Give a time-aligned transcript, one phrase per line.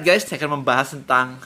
[0.00, 1.36] Guys, saya akan membahas tentang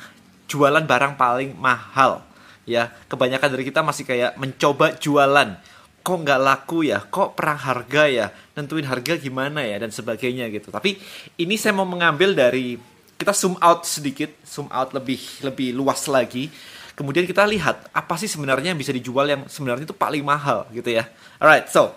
[0.46, 2.22] jualan barang paling mahal.
[2.64, 5.58] Ya, kebanyakan dari kita masih kayak mencoba jualan.
[6.06, 7.02] Kok nggak laku ya?
[7.02, 8.26] Kok perang harga ya?
[8.54, 9.82] Nentuin harga gimana ya?
[9.82, 10.70] Dan sebagainya gitu.
[10.70, 10.96] Tapi
[11.40, 12.78] ini saya mau mengambil dari
[13.18, 16.46] kita zoom out sedikit, zoom out lebih lebih luas lagi.
[16.94, 20.94] Kemudian kita lihat apa sih sebenarnya yang bisa dijual yang sebenarnya itu paling mahal gitu
[20.94, 21.10] ya.
[21.42, 21.90] Alright, so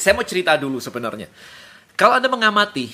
[0.00, 1.28] saya mau cerita dulu sebenarnya.
[1.94, 2.90] Kalau Anda mengamati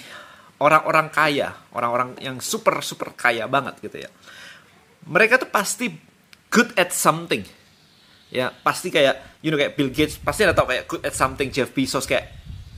[0.60, 4.10] orang-orang kaya, orang-orang yang super super kaya banget gitu ya.
[5.08, 5.88] Mereka tuh pasti
[6.52, 7.42] good at something.
[8.30, 11.50] Ya, pasti kayak you know kayak Bill Gates pasti ada tau kayak good at something,
[11.50, 12.30] Jeff Bezos kayak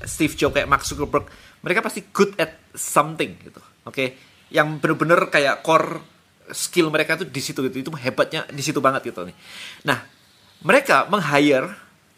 [0.06, 1.28] Steve Jobs kayak Mark Zuckerberg.
[1.62, 3.60] Mereka pasti good at something gitu.
[3.84, 3.92] Oke.
[3.92, 4.08] Okay?
[4.52, 6.02] Yang bener-bener kayak core
[6.50, 7.86] skill mereka tuh di situ gitu.
[7.86, 9.36] Itu hebatnya di situ banget gitu nih.
[9.86, 10.02] Nah,
[10.62, 11.70] mereka meng-hire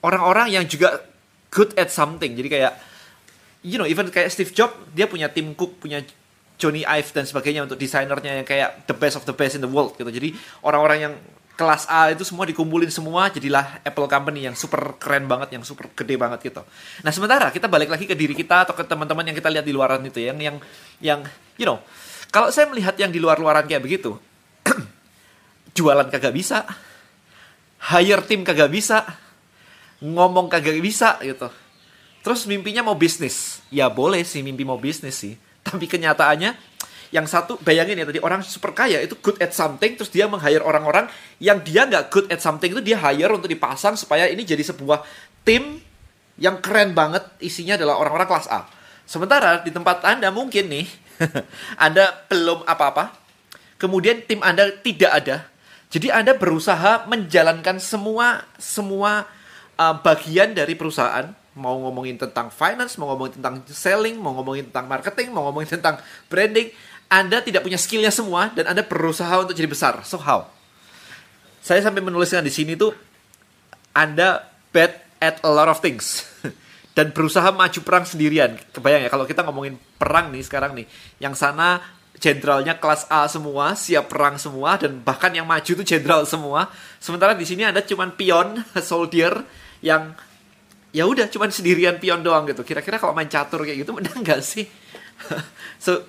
[0.04, 1.00] orang-orang yang juga
[1.52, 2.32] good at something.
[2.36, 2.72] Jadi kayak
[3.64, 6.04] you know even kayak Steve Jobs dia punya tim cook punya
[6.54, 9.70] Johnny Ive dan sebagainya untuk desainernya yang kayak the best of the best in the
[9.70, 10.06] world gitu.
[10.06, 11.14] Jadi orang-orang yang
[11.54, 15.90] kelas A itu semua dikumpulin semua jadilah Apple Company yang super keren banget yang super
[15.94, 16.62] gede banget gitu.
[17.02, 19.74] Nah sementara kita balik lagi ke diri kita atau ke teman-teman yang kita lihat di
[19.74, 20.56] luaran itu yang yang
[20.98, 21.20] yang
[21.58, 21.78] you know
[22.34, 24.18] kalau saya melihat yang di luar-luaran kayak begitu
[25.78, 26.66] jualan kagak bisa
[27.94, 29.06] hire tim kagak bisa
[30.02, 31.46] ngomong kagak bisa gitu
[32.24, 33.60] Terus mimpinya mau bisnis.
[33.68, 35.36] Ya boleh sih mimpi mau bisnis sih.
[35.60, 36.56] Tapi kenyataannya
[37.12, 40.58] yang satu bayangin ya tadi orang super kaya itu good at something terus dia meng-hire
[40.58, 41.06] orang-orang
[41.38, 45.06] yang dia nggak good at something itu dia hire untuk dipasang supaya ini jadi sebuah
[45.46, 45.78] tim
[46.42, 48.66] yang keren banget isinya adalah orang-orang kelas A.
[49.06, 50.86] Sementara di tempat Anda mungkin nih
[51.86, 53.14] Anda belum apa-apa.
[53.78, 55.36] Kemudian tim Anda tidak ada.
[55.94, 59.30] Jadi Anda berusaha menjalankan semua semua
[59.78, 64.86] uh, bagian dari perusahaan mau ngomongin tentang finance, mau ngomongin tentang selling, mau ngomongin tentang
[64.90, 66.70] marketing, mau ngomongin tentang branding,
[67.06, 70.02] Anda tidak punya skillnya semua dan Anda berusaha untuk jadi besar.
[70.02, 70.50] So how?
[71.64, 72.92] Saya sampai menuliskan di sini tuh
[73.94, 76.26] Anda bad at a lot of things
[76.98, 78.58] dan berusaha maju perang sendirian.
[78.74, 80.86] Kebayang ya kalau kita ngomongin perang nih sekarang nih,
[81.22, 81.80] yang sana
[82.18, 86.70] jenderalnya kelas A semua, siap perang semua dan bahkan yang maju tuh jenderal semua.
[86.98, 89.46] Sementara di sini Anda cuman pion, soldier
[89.84, 90.14] yang
[90.94, 92.62] ya udah cuman sendirian pion doang gitu.
[92.62, 94.70] Kira-kira kalau main catur kayak gitu menang nggak sih?
[95.82, 96.06] So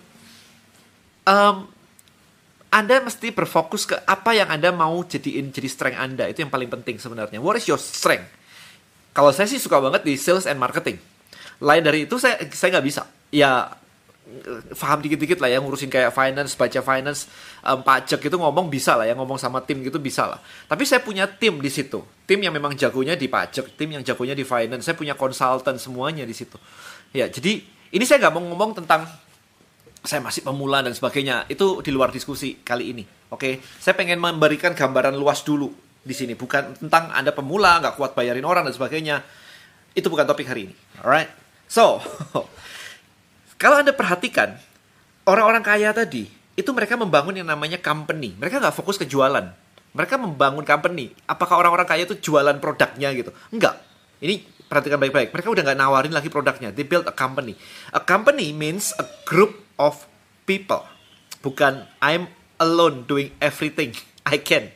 [1.26, 1.66] um,
[2.70, 6.30] anda mesti berfokus ke apa yang anda mau jadiin jadi strength anda.
[6.30, 7.42] Itu yang paling penting sebenarnya.
[7.42, 8.30] What is your strength?
[9.16, 11.02] Kalau saya sih suka banget di sales and marketing.
[11.64, 13.10] Lain dari itu saya saya nggak bisa.
[13.34, 13.74] Ya
[14.76, 17.30] paham dikit-dikit lah ya ngurusin kayak finance, baca finance,
[17.62, 20.40] um, pajak itu ngomong bisa lah ya ngomong sama tim gitu bisa lah.
[20.66, 24.34] Tapi saya punya tim di situ, tim yang memang jagonya di pajak, tim yang jagonya
[24.34, 26.58] di finance, saya punya konsultan semuanya di situ.
[27.14, 27.62] Ya jadi
[27.94, 29.08] ini saya nggak mau ngomong tentang
[30.06, 33.04] saya masih pemula dan sebagainya itu di luar diskusi kali ini.
[33.34, 35.74] Oke, saya pengen memberikan gambaran luas dulu
[36.06, 39.26] di sini bukan tentang anda pemula nggak kuat bayarin orang dan sebagainya.
[39.96, 40.76] Itu bukan topik hari ini.
[41.00, 41.32] Alright,
[41.72, 42.04] so
[43.56, 44.60] Kalau Anda perhatikan,
[45.24, 46.28] orang-orang kaya tadi,
[46.60, 48.36] itu mereka membangun yang namanya company.
[48.36, 49.48] Mereka nggak fokus ke jualan.
[49.96, 51.16] Mereka membangun company.
[51.24, 53.32] Apakah orang-orang kaya itu jualan produknya gitu?
[53.50, 53.80] Enggak.
[54.20, 55.32] Ini perhatikan baik-baik.
[55.32, 56.76] Mereka udah nggak nawarin lagi produknya.
[56.76, 57.56] They build a company.
[57.96, 60.04] A company means a group of
[60.44, 60.84] people.
[61.40, 62.28] Bukan I'm
[62.60, 63.96] alone doing everything
[64.28, 64.76] I can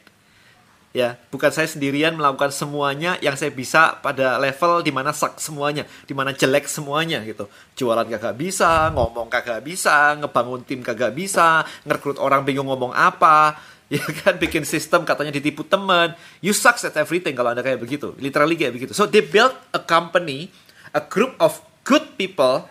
[0.90, 5.86] ya bukan saya sendirian melakukan semuanya yang saya bisa pada level di mana sak semuanya
[5.86, 7.46] di mana jelek semuanya gitu
[7.78, 13.54] jualan kagak bisa ngomong kagak bisa ngebangun tim kagak bisa ngerekrut orang bingung ngomong apa
[13.94, 14.38] ya kan?
[14.38, 16.14] Bikin sistem katanya ditipu teman.
[16.46, 18.14] You sucks at everything kalau anda kayak begitu.
[18.22, 18.94] Literally kayak begitu.
[18.94, 20.54] So they built a company
[20.94, 22.70] a group of good people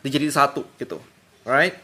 [0.00, 0.96] dijadiin satu gitu.
[1.44, 1.76] Alright?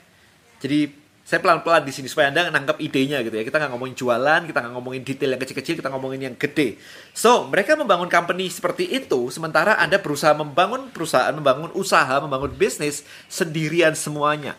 [0.64, 3.44] Jadi saya pelan-pelan di sini supaya anda nangkep idenya gitu ya.
[3.44, 6.80] Kita nggak ngomongin jualan kita nggak ngomongin detail yang kecil-kecil kita ngomongin yang gede.
[7.16, 13.04] So mereka membangun company seperti itu sementara anda berusaha membangun perusahaan membangun usaha membangun bisnis
[13.28, 14.56] sendirian semuanya.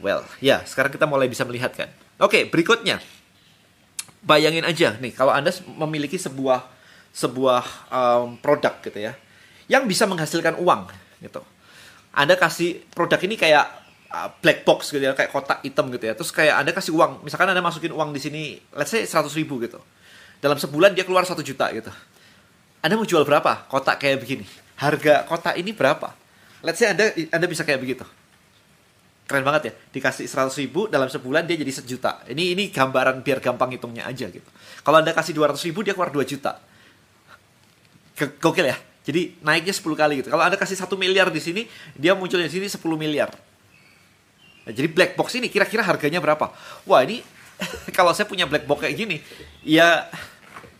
[0.00, 1.88] Well ya sekarang kita mulai bisa melihat kan
[2.20, 3.00] oke berikutnya.
[4.24, 6.64] Bayangin aja nih kalau anda memiliki sebuah
[7.12, 7.62] sebuah
[7.92, 9.12] um, produk gitu ya
[9.68, 10.88] yang bisa menghasilkan uang
[11.20, 11.40] gitu.
[12.14, 13.84] Anda kasih produk ini kayak
[14.14, 16.14] Uh, black box gitu ya kayak kotak hitam gitu ya.
[16.14, 19.58] Terus kayak anda kasih uang misalkan anda masukin uang di sini let's say 100 ribu
[19.58, 19.82] gitu.
[20.38, 21.90] Dalam sebulan dia keluar satu juta gitu.
[22.78, 23.66] Anda mau jual berapa?
[23.66, 24.46] Kotak kayak begini.
[24.78, 26.14] Harga kotak ini berapa?
[26.62, 28.06] Let's say anda anda bisa kayak begitu
[29.24, 29.72] keren banget ya.
[29.92, 32.24] Dikasih 100 ribu dalam sebulan dia jadi sejuta.
[32.28, 34.48] Ini ini gambaran biar gampang hitungnya aja gitu.
[34.84, 36.60] Kalau anda kasih 200 ribu dia keluar 2 juta.
[38.16, 38.76] Gokil ya.
[39.04, 40.28] Jadi naiknya 10 kali gitu.
[40.32, 43.32] Kalau anda kasih satu miliar di sini dia muncul di sini 10 miliar.
[44.64, 46.52] Nah, jadi black box ini kira-kira harganya berapa?
[46.88, 47.20] Wah ini
[47.96, 49.16] kalau saya punya black box kayak gini,
[49.64, 50.08] ya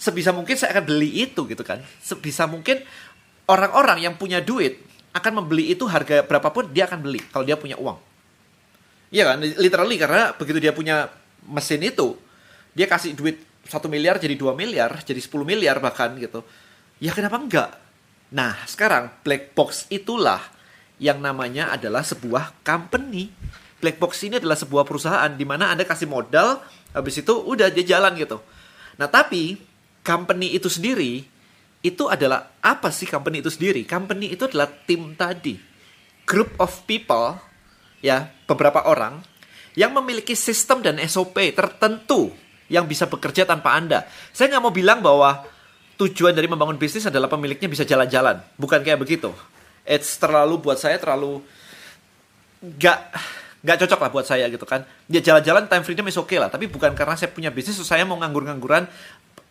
[0.00, 1.85] sebisa mungkin saya akan beli itu gitu kan.
[2.00, 2.81] Sebisa mungkin
[3.44, 4.81] orang-orang yang punya duit
[5.14, 8.13] akan membeli itu harga berapapun dia akan beli kalau dia punya uang.
[9.14, 11.06] Iya kan, literally karena begitu dia punya
[11.46, 12.19] mesin itu,
[12.75, 16.43] dia kasih duit satu miliar jadi 2 miliar, jadi 10 miliar bahkan gitu.
[16.99, 17.70] Ya kenapa enggak?
[18.34, 20.43] Nah, sekarang black box itulah
[20.99, 23.31] yang namanya adalah sebuah company.
[23.78, 26.58] Black box ini adalah sebuah perusahaan di mana Anda kasih modal,
[26.90, 28.43] habis itu udah dia jalan gitu.
[28.99, 29.62] Nah, tapi
[30.02, 31.22] company itu sendiri
[31.87, 33.87] itu adalah apa sih company itu sendiri?
[33.87, 35.55] Company itu adalah tim tadi.
[36.26, 37.38] Group of people
[38.04, 39.24] ya, beberapa orang
[39.72, 42.28] yang memiliki sistem dan SOP tertentu
[42.68, 44.04] yang bisa bekerja tanpa Anda.
[44.30, 45.40] Saya nggak mau bilang bahwa
[45.96, 48.44] tujuan dari membangun bisnis adalah pemiliknya bisa jalan-jalan.
[48.60, 49.32] Bukan kayak begitu.
[49.88, 51.40] It's terlalu buat saya terlalu
[52.64, 52.98] nggak
[53.64, 54.84] nggak cocok lah buat saya gitu kan.
[55.08, 56.52] Dia jalan-jalan time freedom is okay lah.
[56.52, 58.84] Tapi bukan karena saya punya bisnis, saya mau nganggur-ngangguran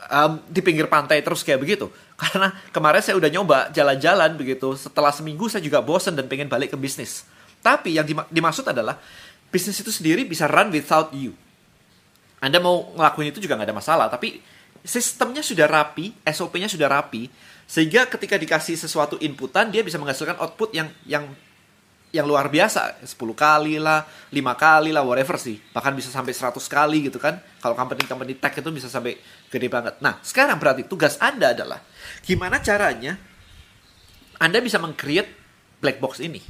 [0.09, 1.89] um, di pinggir pantai terus kayak begitu.
[2.21, 4.77] Karena kemarin saya udah nyoba jalan-jalan begitu.
[4.77, 7.25] Setelah seminggu saya juga bosen dan pengen balik ke bisnis.
[7.63, 8.99] Tapi yang dimaksud adalah
[9.47, 11.31] bisnis itu sendiri bisa run without you.
[12.43, 14.43] Anda mau ngelakuin itu juga nggak ada masalah, tapi
[14.83, 17.31] sistemnya sudah rapi, SOP-nya sudah rapi,
[17.63, 21.23] sehingga ketika dikasih sesuatu inputan dia bisa menghasilkan output yang yang
[22.11, 22.99] yang luar biasa.
[23.01, 25.57] 10 kali lah 5 kali lah whatever sih.
[25.71, 27.39] Bahkan bisa sampai 100 kali gitu kan.
[27.63, 29.17] Kalau company company tech itu bisa sampai
[29.47, 29.97] gede banget.
[30.03, 31.79] Nah sekarang berarti tugas anda adalah
[32.21, 33.17] gimana caranya
[34.37, 35.31] anda bisa mengcreate
[35.79, 36.43] black box ini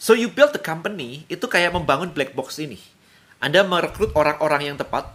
[0.00, 2.78] so you build the company itu kayak membangun black box ini
[3.38, 5.10] anda merekrut orang-orang yang tepat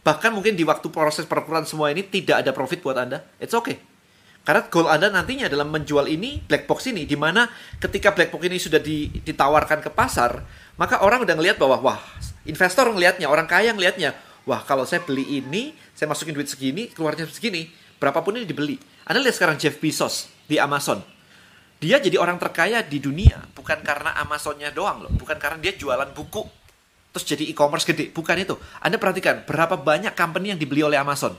[0.00, 3.80] bahkan mungkin di waktu proses perekrutan semua ini tidak ada profit buat anda it's okay
[4.40, 7.44] karena goal Anda nantinya adalah menjual ini black box ini di mana
[7.76, 10.40] ketika black box ini sudah ditawarkan ke pasar,
[10.80, 12.00] maka orang udah ngelihat bahwa wah,
[12.48, 14.16] investor ngelihatnya, orang kaya ngelihatnya,
[14.48, 17.68] wah kalau saya beli ini, saya masukin duit segini, keluarnya segini,
[18.00, 18.80] berapapun ini dibeli.
[19.04, 21.04] Anda lihat sekarang Jeff Bezos di Amazon.
[21.80, 26.12] Dia jadi orang terkaya di dunia bukan karena Amazonnya doang loh, bukan karena dia jualan
[26.12, 26.44] buku
[27.10, 28.54] terus jadi e-commerce gede, bukan itu.
[28.78, 31.34] Anda perhatikan berapa banyak company yang dibeli oleh Amazon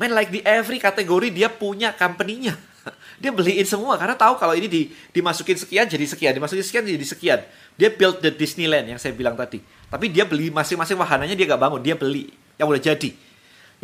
[0.00, 2.56] Man, like di every kategori dia punya company-nya.
[3.20, 7.04] Dia beliin semua karena tahu kalau ini di, dimasukin sekian jadi sekian, dimasukin sekian jadi
[7.04, 7.40] sekian.
[7.76, 9.60] Dia build the Disneyland yang saya bilang tadi.
[9.60, 13.12] Tapi dia beli masing-masing wahananya dia gak bangun, dia beli yang udah jadi.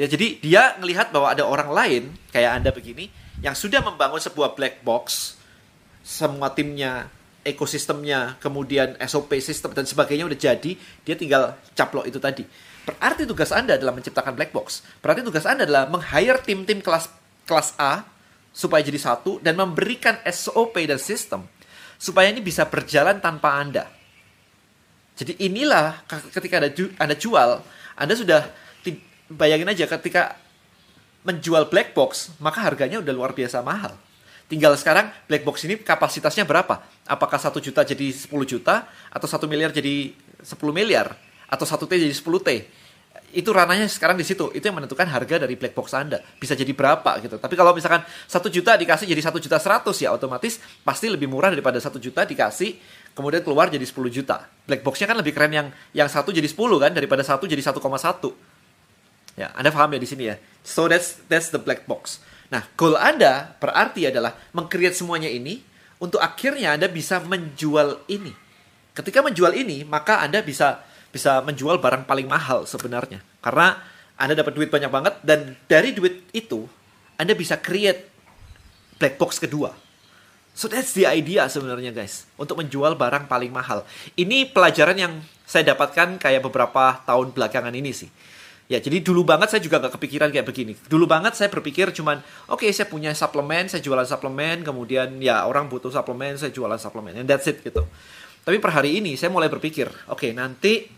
[0.00, 3.12] Ya jadi dia ngelihat bahwa ada orang lain kayak Anda begini
[3.44, 5.36] yang sudah membangun sebuah black box
[6.06, 7.10] semua timnya
[7.42, 12.46] ekosistemnya, kemudian SOP sistem dan sebagainya udah jadi, dia tinggal caplok itu tadi.
[12.86, 14.86] Berarti tugas Anda adalah menciptakan black box.
[15.02, 17.10] Berarti tugas Anda adalah meng-hire tim-tim kelas
[17.42, 18.06] kelas A
[18.54, 21.42] supaya jadi satu dan memberikan SOP dan sistem
[21.98, 23.90] supaya ini bisa berjalan tanpa Anda.
[25.18, 26.70] Jadi inilah ketika Anda,
[27.02, 27.50] anda jual,
[27.98, 28.46] Anda sudah
[29.26, 30.38] bayangin aja ketika
[31.26, 33.98] menjual black box, maka harganya udah luar biasa mahal.
[34.46, 36.78] Tinggal sekarang black box ini kapasitasnya berapa?
[37.06, 38.86] Apakah satu juta jadi 10 juta?
[39.10, 41.18] Atau satu miliar jadi 10 miliar?
[41.46, 42.50] atau satu T jadi 10 T?
[43.36, 44.48] Itu rananya sekarang di situ.
[44.54, 46.22] Itu yang menentukan harga dari black box anda.
[46.40, 47.36] Bisa jadi berapa gitu.
[47.36, 51.52] Tapi kalau misalkan satu juta dikasih jadi satu juta seratus ya otomatis pasti lebih murah
[51.52, 52.78] daripada satu juta dikasih
[53.12, 54.46] kemudian keluar jadi 10 juta.
[54.64, 57.76] Black boxnya kan lebih keren yang yang satu jadi 10 kan daripada satu jadi 1,1
[59.36, 60.36] ya anda paham ya di sini ya?
[60.64, 65.62] So that's that's the black box nah goal anda berarti adalah mengcreate semuanya ini
[65.98, 68.30] untuk akhirnya anda bisa menjual ini
[68.94, 70.86] ketika menjual ini maka anda bisa
[71.16, 73.24] bisa menjual barang paling mahal sebenarnya.
[73.40, 73.80] Karena
[74.20, 76.68] Anda dapat duit banyak banget dan dari duit itu
[77.16, 78.12] Anda bisa create
[79.00, 79.72] black box kedua.
[80.56, 83.84] So that's the idea sebenarnya guys, untuk menjual barang paling mahal.
[84.16, 85.12] Ini pelajaran yang
[85.44, 88.08] saya dapatkan kayak beberapa tahun belakangan ini sih.
[88.66, 90.74] Ya, jadi dulu banget saya juga gak kepikiran kayak begini.
[90.74, 92.18] Dulu banget saya berpikir cuman,
[92.50, 96.74] oke okay, saya punya suplemen, saya jualan suplemen, kemudian ya orang butuh suplemen, saya jualan
[96.74, 97.86] suplemen, and that's it gitu.
[98.42, 100.96] Tapi per hari ini saya mulai berpikir, oke okay, nanti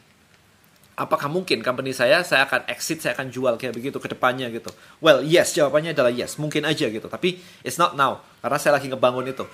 [0.98, 4.74] apakah mungkin company saya saya akan exit saya akan jual kayak begitu ke depannya gitu
[4.98, 8.90] well yes jawabannya adalah yes mungkin aja gitu tapi it's not now karena saya lagi
[8.90, 9.46] ngebangun itu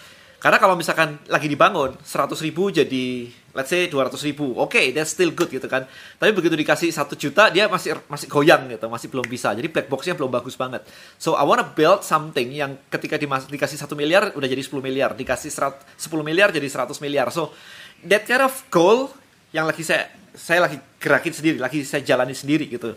[0.45, 5.17] karena kalau misalkan lagi dibangun 100 ribu jadi let's say 200 ribu oke okay, that's
[5.17, 5.89] still good gitu kan.
[6.21, 9.57] Tapi begitu dikasih satu juta dia masih masih goyang gitu masih belum bisa.
[9.57, 10.85] Jadi black boxnya belum bagus banget.
[11.17, 15.17] So I wanna build something yang ketika dimas dikasih satu miliar udah jadi 10 miliar.
[15.17, 17.33] Dikasih 100, 10 miliar jadi 100 miliar.
[17.33, 17.57] So
[18.05, 19.17] that kind of goal
[19.49, 22.93] yang lagi saya saya lagi gerakin sendiri, lagi saya jalani sendiri gitu.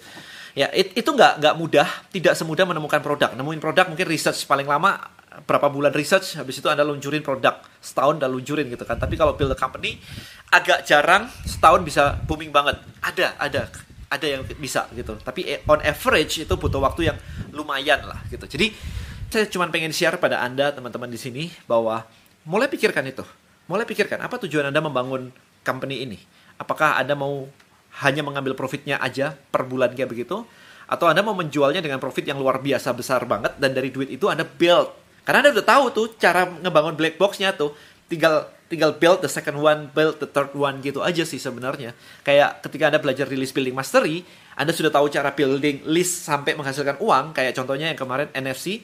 [0.52, 3.32] Ya, it, itu nggak nggak mudah, tidak semudah menemukan produk.
[3.40, 5.00] Nemuin produk mungkin research paling lama
[5.46, 7.62] berapa bulan research, habis itu Anda luncurin produk.
[7.78, 8.98] Setahun Anda luncurin gitu kan.
[8.98, 10.02] Tapi kalau build a company,
[10.50, 12.82] agak jarang setahun bisa booming banget.
[13.04, 13.70] Ada, ada.
[14.08, 15.20] Ada yang bisa gitu.
[15.20, 17.18] Tapi eh, on average itu butuh waktu yang
[17.52, 18.48] lumayan lah gitu.
[18.48, 18.72] Jadi
[19.28, 22.08] saya cuma pengen share pada Anda, teman-teman di sini, bahwa
[22.48, 23.28] mulai pikirkan itu.
[23.68, 25.36] Mulai pikirkan, apa tujuan Anda membangun
[25.68, 26.18] company ini?
[26.56, 27.52] Apakah Anda mau
[28.00, 30.48] hanya mengambil profitnya aja per bulan kayak begitu?
[30.88, 34.32] Atau Anda mau menjualnya dengan profit yang luar biasa besar banget dan dari duit itu
[34.32, 35.07] Anda build.
[35.28, 37.76] Karena Anda udah tahu tuh cara ngebangun black box-nya tuh.
[38.08, 41.96] Tinggal tinggal build the second one, build the third one gitu aja sih sebenarnya.
[42.24, 44.24] Kayak ketika Anda belajar rilis building mastery,
[44.56, 48.84] Anda sudah tahu cara building list sampai menghasilkan uang, kayak contohnya yang kemarin NFC.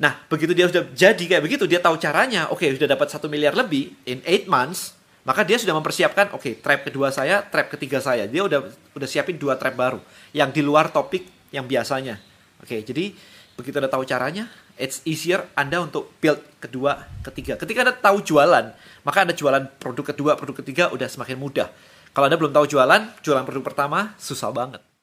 [0.00, 2.50] Nah, begitu dia sudah jadi kayak begitu, dia tahu caranya.
[2.50, 6.42] Oke, okay, sudah dapat satu miliar lebih in 8 months, maka dia sudah mempersiapkan, oke,
[6.42, 8.26] okay, trap kedua saya, trap ketiga saya.
[8.26, 8.60] Dia udah
[8.96, 10.00] udah siapin dua trap baru
[10.34, 12.18] yang di luar topik yang biasanya.
[12.58, 13.14] Oke, okay, jadi
[13.54, 17.58] begitu Anda tahu caranya, it's easier Anda untuk build kedua, ketiga.
[17.58, 21.68] Ketika Anda tahu jualan, maka Anda jualan produk kedua, produk ketiga udah semakin mudah.
[22.14, 24.93] Kalau Anda belum tahu jualan, jualan produk pertama susah banget.